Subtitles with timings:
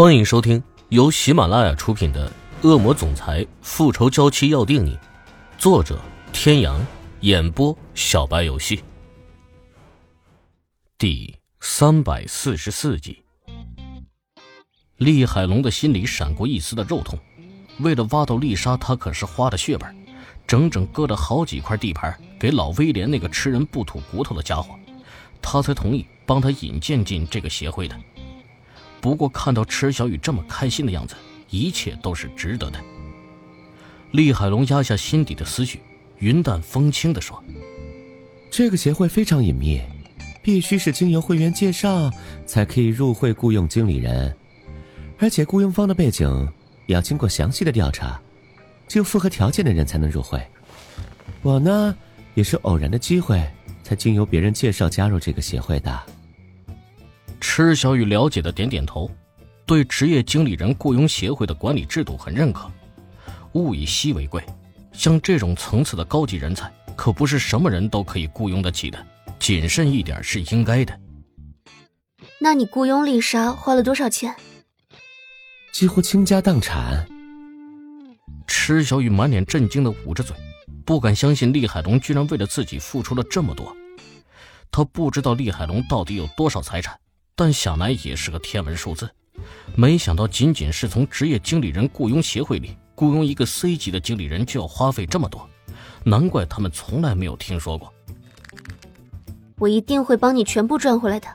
[0.00, 2.32] 欢迎收听由喜马拉雅出品的
[2.66, 4.96] 《恶魔总裁复仇娇妻要定你》，
[5.58, 6.00] 作者：
[6.32, 6.80] 天阳，
[7.20, 8.82] 演播：小白游戏。
[10.96, 13.22] 第三百四十四集，
[14.96, 17.18] 厉海龙的心里闪过一丝的肉痛。
[17.80, 19.94] 为了挖到丽莎，他可是花了血本，
[20.46, 24.74] 整整割了好几块地盘给老威廉那个吃人不吐骨头的家伙，
[25.42, 27.94] 他才同意帮他引荐进这个协会的。
[29.00, 31.14] 不过看到池小雨这么开心的样子，
[31.48, 32.80] 一切都是值得的。
[34.12, 35.80] 厉海龙压下心底的思绪，
[36.18, 37.42] 云淡风轻地说
[38.50, 39.80] ：“这个协会非常隐秘，
[40.42, 42.10] 必须是经由会员介绍
[42.46, 44.36] 才可以入会雇佣经理人，
[45.18, 46.48] 而且雇佣方的背景
[46.86, 48.20] 也。”要经过详细的调查，
[48.88, 50.44] 只有符合条件的人才能入会。
[51.40, 51.96] 我呢，
[52.34, 53.40] 也是偶然的机会
[53.84, 56.02] 才经由别人介绍加入这个协会的。
[57.40, 59.10] 池小雨了解的点点头，
[59.66, 62.70] 对职业经理人雇佣协会的管理制度很认可。
[63.54, 64.44] 物以稀为贵，
[64.92, 69.06] 像这种层次的高级人才，可不是什么人都可以雇佣得起的。
[69.38, 71.00] 谨慎一点是应该的。
[72.38, 74.34] 那你雇佣丽莎花了多少钱？
[75.72, 77.08] 几乎倾家荡产。
[78.46, 80.36] 池小雨满脸震惊的捂着嘴，
[80.84, 83.74] 不敢相信厉海龙居然为了自己付出了这么多。
[84.70, 86.96] 他不知道厉海龙到底有多少财产，
[87.40, 89.08] 但想来也是个天文数字。
[89.74, 95.48] 没想到仅仅是从职业经理人雇佣协会里雇佣一个 C 级的经理人就要花费这么多，
[96.04, 97.90] 难怪他们从来没有听说过。
[99.56, 101.28] 我一定会帮你全部赚回来的。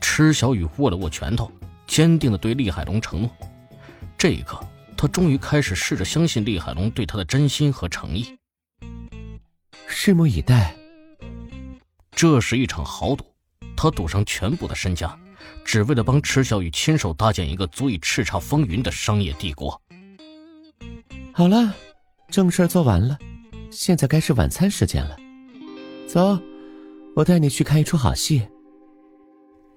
[0.00, 1.48] 池小雨握了握拳头。
[1.86, 3.30] 坚定的对厉海龙承诺，
[4.18, 4.58] 这一刻，
[4.96, 8.36] 他终于开始试着相信厉海龙对他的真心和诚意。
[9.88, 10.74] 拭目以待。
[12.10, 13.24] 这是一场豪赌，
[13.76, 15.18] 他赌上全部的身家，
[15.64, 19.80] 只为了帮池小雨亲手搭建一个足以叱咤风云的商业帝国。
[21.32, 21.74] 好了，
[22.28, 23.18] 正事做完了，
[23.70, 25.16] 现在该是晚餐时间了。
[26.06, 26.38] 走，
[27.16, 28.46] 我带你去看一出好戏。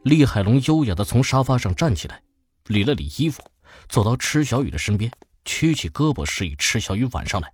[0.03, 2.22] 厉海龙优雅的从沙发上站起来，
[2.67, 3.44] 理了理衣服，
[3.90, 5.11] 走到池小雨的身边，
[5.44, 7.51] 屈起胳膊示意池小雨挽上来。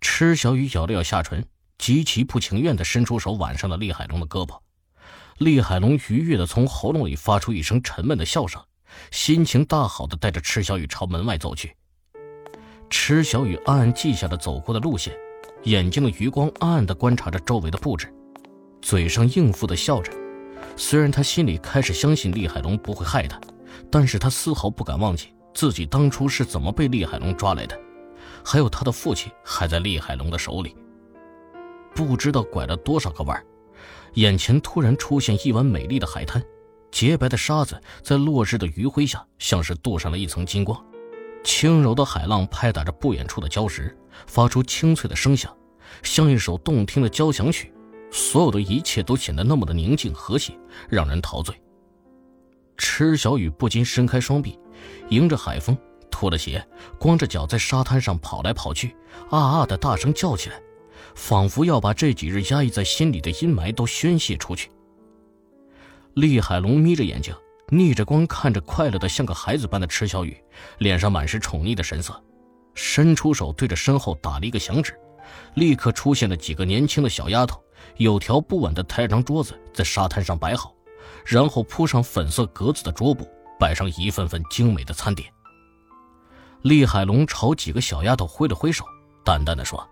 [0.00, 1.44] 池小雨咬了咬下唇，
[1.78, 4.60] 极其不情愿的伸出手挽上了厉海龙的胳膊。
[5.38, 8.62] 厉海龙愉悦的从喉咙里发出一声沉闷的笑声，
[9.10, 11.74] 心情大好的带着池小雨朝门外走去。
[12.88, 15.12] 池小雨暗暗记下了走过的路线，
[15.64, 18.12] 眼睛的余光暗暗的观察着周围的布置，
[18.80, 20.12] 嘴上应付的笑着。
[20.76, 23.40] 虽然他心里开始相信厉海龙不会害他，
[23.90, 27.76] 但是他丝毫不敢忘记自己当初是怎么被厉海龙抓来的，
[28.44, 30.76] 还有他的父亲还在厉海龙的手里。
[31.92, 33.44] 不知道拐了多少个弯，
[34.14, 36.42] 眼前突然出现一湾美丽的海滩，
[36.90, 40.80] 洁白的沙子在落日的余晖下像是镀上了一层金光，
[41.42, 45.54] 轻柔的海浪拍打着不远处的礁石，发出清脆的声响，
[46.02, 47.72] 像一首动听的交响曲。
[48.12, 50.56] 所有的一切都显得那么的宁静和谐，
[50.88, 51.60] 让人陶醉。
[52.76, 54.56] 池小雨不禁伸开双臂，
[55.08, 55.76] 迎着海风，
[56.12, 56.64] 脱了鞋，
[56.96, 58.94] 光着脚在沙滩上跑来跑去，
[59.30, 60.62] 啊啊的大声叫起来，
[61.14, 64.70] 仿佛要把这几日压抑在心里的阴霾都宣泄出去。
[66.14, 67.34] 厉海龙眯着眼睛，
[67.68, 70.36] 逆着光看着快乐的像个孩子般的池小雨，
[70.78, 72.22] 脸上满是宠溺的神色，
[72.74, 74.94] 伸出手对着身后打了一个响指，
[75.54, 77.60] 立刻出现了几个年轻的小丫头。
[77.96, 80.74] 有条不紊的抬张桌子在沙滩上摆好，
[81.24, 83.28] 然后铺上粉色格子的桌布，
[83.58, 85.28] 摆上一份份精美的餐点。
[86.62, 88.84] 厉海龙朝几个小丫头挥了挥手，
[89.22, 89.86] 淡淡的说：“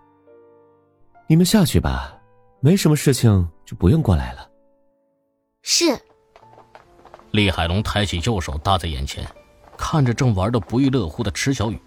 [1.33, 2.15] 你们下去吧，
[2.59, 4.47] 没什么事情就不用过来了。”
[5.63, 5.85] 是。
[7.31, 9.27] 厉海龙抬起右手搭在眼前，
[9.75, 11.81] 看着正玩的不亦乐乎的池小雨，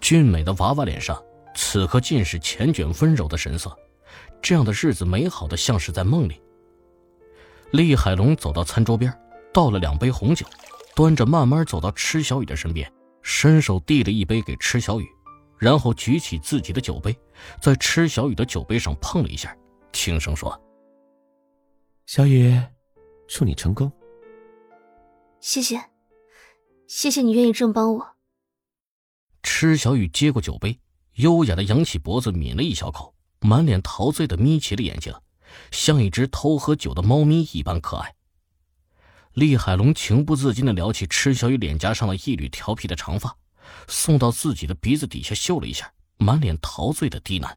[0.00, 1.22] 俊美的娃娃脸上
[1.54, 3.70] 此刻尽是缱绻温柔的神色。
[4.40, 6.40] 这样的日子美好的像是在梦里。
[7.72, 9.12] 厉海龙走到餐桌边，
[9.52, 10.46] 倒了两杯红酒，
[10.96, 12.90] 端着慢慢走到池小雨的身边，
[13.20, 15.06] 伸手递了一杯给池小雨，
[15.60, 17.14] 然后举起自己的酒杯，
[17.60, 19.54] 在池小雨的酒杯上碰了一下，
[19.92, 20.58] 轻声说
[22.06, 22.58] ：“小雨，
[23.28, 23.92] 祝你成功。”
[25.38, 25.78] 谢谢，
[26.88, 28.16] 谢谢你愿意这么帮我。
[29.42, 30.80] 池小雨接过酒杯，
[31.16, 33.14] 优雅的扬起脖子抿了一小口。
[33.42, 35.14] 满脸陶醉的眯起了眼睛，
[35.70, 38.14] 像一只偷喝酒的猫咪一般可爱。
[39.32, 43.34] 厉海龙情不自禁的撩起池小雨脸颊上的一缕调皮的长发，
[43.88, 47.52] 送到自己的鼻子底下嗅了一下，满脸陶醉的低喃：“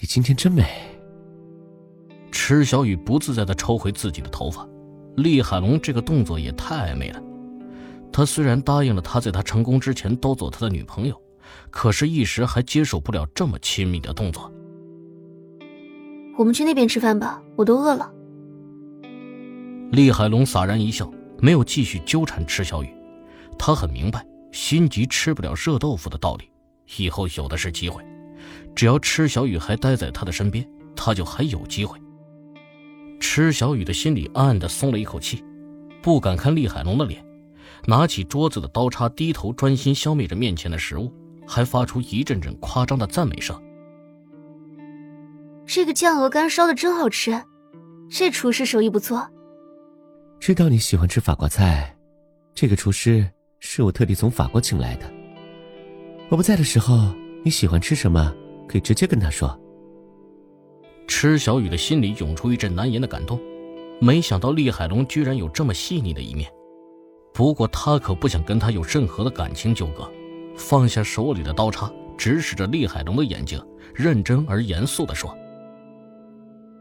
[0.00, 0.64] 你今天真美。”
[2.32, 4.66] 池小雨不自在的抽回自己的头发，
[5.16, 7.22] 厉海龙这个动作也太暧昧了。
[8.12, 11.20] 他虽然答应了他在他成功之前都做他的女朋友，
[11.70, 14.50] 可是，一时还接受不了这么亲密的动作。
[16.38, 18.12] 我们去那边吃饭吧，我都饿了。
[19.92, 22.90] 厉海龙洒然一笑，没有继续纠缠池小雨。
[23.58, 26.48] 他很明白心急吃不了热豆腐的道理，
[26.98, 28.04] 以后有的是机会。
[28.74, 31.98] 只要池小雨还待在他的身边，他就还有机会。
[33.18, 35.42] 池小雨的心里暗暗的松了一口气，
[36.02, 37.24] 不敢看厉海龙的脸，
[37.86, 41.12] 拿起桌子的刀叉，低头专心消灭着面前的食物，
[41.46, 43.60] 还发出一阵阵夸张的赞美声。
[45.64, 47.42] 这个酱鹅肝烧的真好吃，
[48.10, 49.26] 这厨师手艺不错。
[50.40, 51.96] 知道你喜欢吃法国菜，
[52.52, 53.26] 这个厨师
[53.64, 55.08] 是我特地从法国请来的。
[56.28, 57.14] 我不在的时候，
[57.44, 58.34] 你喜欢吃什么，
[58.68, 59.56] 可以直接跟他说。
[61.06, 63.40] 池小雨的心里涌出一阵难言的感动，
[64.00, 66.50] 没想到厉海龙居然有这么细腻的一面。
[67.32, 70.10] 不过他可不想跟他有任何的感情纠葛，
[70.56, 73.64] 放下手里的刀叉，直视着厉海龙的眼睛，
[73.94, 75.34] 认真而严肃地说。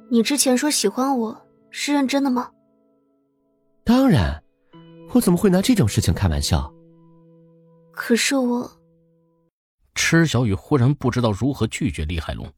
[0.09, 2.49] 你之前说喜欢我是认真的吗？
[3.83, 4.43] 当然，
[5.13, 6.71] 我怎么会拿这种事情开玩笑？
[7.91, 8.71] 可是我……
[9.93, 12.51] 池小雨忽然不知道如何拒绝厉海龙。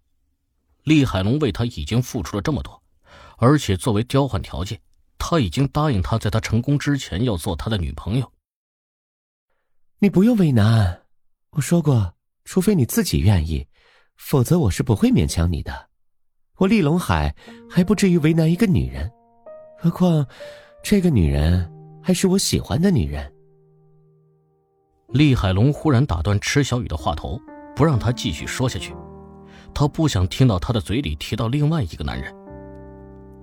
[0.83, 2.81] 厉海龙为他已经付出了这么多，
[3.38, 4.79] 而且作为交换条件，
[5.17, 8.31] 他已经答应他在他成功之前要做他的女朋友。
[9.99, 11.01] 你不用为难，
[11.51, 12.13] 我说过，
[12.45, 13.65] 除非你自己愿意，
[14.15, 15.89] 否则我是不会勉强你的。
[16.57, 17.35] 我厉龙海
[17.67, 19.09] 还不至于为难一个女人，
[19.79, 20.27] 何况
[20.83, 21.72] 这个女人
[22.03, 23.31] 还是我喜欢的女人。
[25.07, 27.39] 厉海龙忽然打断池小雨的话头，
[27.75, 28.94] 不让她继续说下去。
[29.73, 32.31] 他不想听到他的嘴里提到另外一个男人。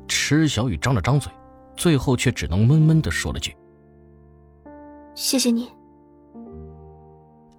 [0.06, 1.32] 池小雨张了张嘴，
[1.76, 3.56] 最后却只能闷闷的说了句
[5.16, 5.68] ：“谢谢你。”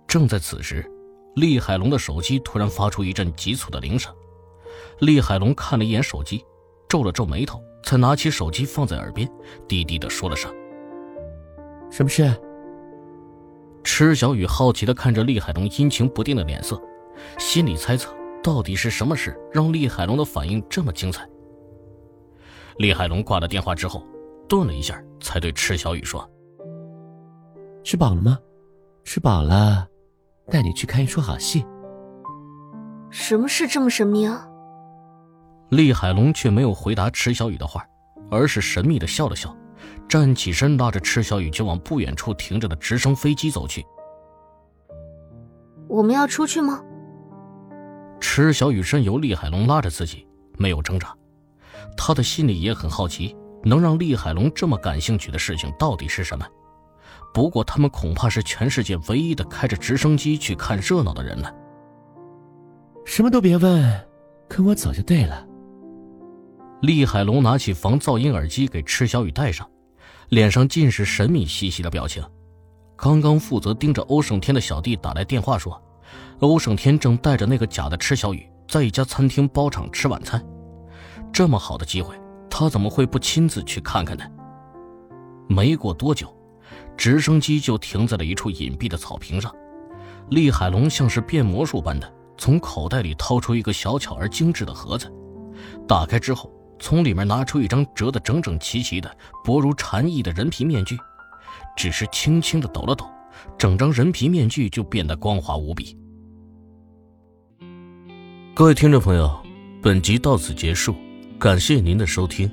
[0.08, 0.90] 正在此时，
[1.36, 4.14] 厉海龙的手机突然发出一阵急促的铃声。
[5.00, 6.42] 厉海龙看了一眼手机，
[6.88, 9.30] 皱了皱眉头，才拿起手机放在耳边，
[9.68, 10.54] 低低的说了声
[11.92, 12.34] ：“什么事？”
[13.84, 16.82] 池小雨好奇的看着厉海龙阴晴不定的脸色，
[17.38, 18.12] 心里猜测
[18.42, 21.28] 到底是什么事让厉海龙的反应这么精彩。
[22.78, 24.04] 厉海龙挂了电话之后，
[24.48, 26.28] 顿了一下，才对池小雨说
[27.84, 28.40] ：“吃饱了吗？
[29.04, 29.88] 吃饱了，
[30.50, 31.66] 带你去看一出好戏。”
[33.10, 34.48] 什么事这么神秘啊？
[35.70, 37.86] 厉海龙却没有回答池小雨的话，
[38.30, 39.56] 而是神秘的笑了笑，
[40.08, 43.86] 站起身，拉着池小雨就往不远处停着的直升飞机走去。
[45.88, 46.82] 我们要出去吗？
[48.20, 50.28] 池小雨任由厉海龙拉着自己，
[50.58, 51.16] 没有挣扎。
[51.98, 56.46] 他的心里也很好奇，能让厉海龙这么感兴趣的事情到底是什么。
[57.34, 61.54] 不过他们恐怕是全世界唯一的开着直升机去看热闹的人了。
[63.06, 64.08] 什么都别问，
[64.48, 65.48] 跟我走就对了。
[66.82, 69.70] 厉海龙拿起防噪音耳机给池小雨戴上，
[70.32, 72.24] 脸上尽是神秘兮兮的表情。
[72.96, 75.80] 刚刚负责盯着欧胜天的小弟打来电话说，
[76.40, 80.42] 欧胜天正带着那个假的池小雨在一家餐厅包场吃晚餐。
[81.34, 82.16] 这么好的机会，
[82.50, 84.24] 他怎么会不亲自去看看呢？
[85.50, 86.34] 没过多久，
[86.96, 89.54] 直升机就停在了一处隐蔽的草坪上。
[90.30, 95.12] 厉海龙像是变魔术般的从口袋里掏出一个小巧而精致的盒子，
[95.86, 96.50] 打开之后。
[96.82, 100.98] 从里面拿出一张折得整整齐齐的薄如蝉翼的人皮面具，
[101.78, 103.06] 只是轻轻的抖了抖，
[103.58, 105.96] 整张人皮面具就变得光滑无比。
[108.56, 109.32] 各位听众朋友，
[109.82, 110.96] 本集到此结束，
[111.40, 112.52] 感谢您的收听。